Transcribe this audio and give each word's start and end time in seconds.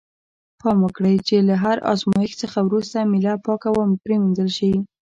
پام 0.59 0.77
وکړئ 0.85 1.15
چې 1.27 1.35
له 1.49 1.55
هر 1.63 1.77
آزمایښت 1.93 2.37
څخه 2.43 2.59
وروسته 2.63 3.09
میله 3.11 3.33
پاکه 3.45 3.69
پرېمینځل 4.03 4.49
شي. 4.57 4.73